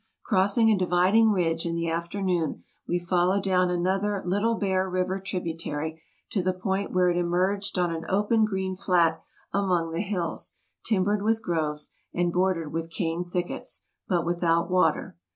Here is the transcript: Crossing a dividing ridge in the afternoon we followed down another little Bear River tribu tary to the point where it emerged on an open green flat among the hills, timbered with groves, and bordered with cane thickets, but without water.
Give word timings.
Crossing 0.23 0.71
a 0.71 0.75
dividing 0.75 1.29
ridge 1.29 1.63
in 1.63 1.75
the 1.75 1.87
afternoon 1.87 2.63
we 2.87 2.97
followed 2.97 3.43
down 3.43 3.69
another 3.69 4.23
little 4.25 4.55
Bear 4.55 4.89
River 4.89 5.19
tribu 5.19 5.55
tary 5.55 6.01
to 6.31 6.41
the 6.41 6.55
point 6.55 6.91
where 6.91 7.11
it 7.11 7.17
emerged 7.17 7.77
on 7.77 7.93
an 7.95 8.05
open 8.09 8.43
green 8.43 8.75
flat 8.75 9.21
among 9.53 9.91
the 9.91 10.01
hills, 10.01 10.53
timbered 10.83 11.21
with 11.21 11.43
groves, 11.43 11.91
and 12.15 12.33
bordered 12.33 12.73
with 12.73 12.89
cane 12.89 13.23
thickets, 13.23 13.85
but 14.07 14.25
without 14.25 14.71
water. 14.71 15.17